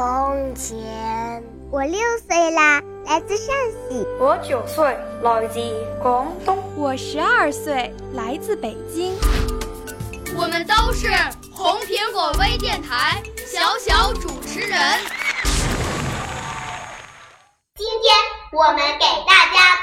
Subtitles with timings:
[0.00, 1.44] 从前。
[1.70, 4.06] 我六岁啦，来自陕西。
[4.18, 5.60] 我九岁，来自
[6.02, 6.56] 广东。
[6.74, 9.14] 我十二岁，来自北京。
[10.34, 11.08] 我们都是
[11.52, 14.78] 红苹果微电台小小主持人。
[17.76, 18.16] 今天
[18.52, 19.82] 我们给大家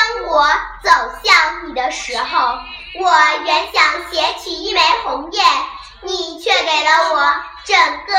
[0.00, 0.46] 当我
[0.82, 0.90] 走
[1.22, 2.38] 向你的时候，
[2.98, 3.12] 我
[3.44, 5.42] 原想携取一枚红叶。
[6.02, 7.34] 你却给了我
[7.66, 8.14] 整个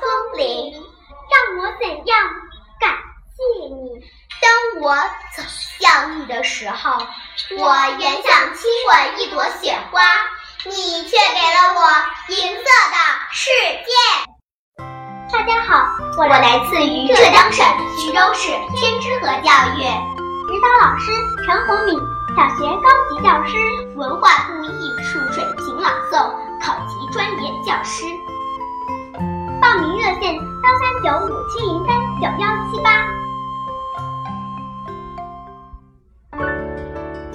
[0.00, 2.18] 枫林，让我怎样
[2.80, 2.90] 感
[3.36, 4.00] 谢你？
[4.40, 4.96] 当我
[5.36, 5.42] 走
[5.78, 6.92] 向你的时候，
[7.58, 10.00] 我原想亲吻一朵雪花，
[10.64, 11.90] 你却给了我
[12.28, 12.96] 银色的
[13.32, 13.50] 世
[13.84, 13.92] 界。
[15.30, 15.86] 大家好，
[16.16, 17.66] 我来自于浙江省
[17.98, 19.84] 徐州市天之河教育，
[20.66, 21.12] 指导老师
[21.44, 21.94] 陈红敏，
[22.34, 23.56] 小学高级教师，
[23.94, 26.28] 文化部艺术水平朗诵。
[26.60, 28.04] 考级专业教师，
[29.62, 30.40] 报名热线：幺
[30.80, 33.06] 三九五七零三九幺七八。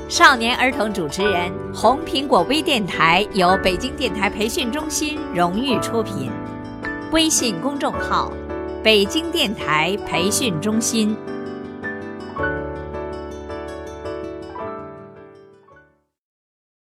[0.09, 6.29] 少年儿童主持人，红苹果微电台由北京电台培训中心荣誉出品，
[7.13, 8.29] 微信公众号：
[8.83, 11.15] 北京电台培训中心。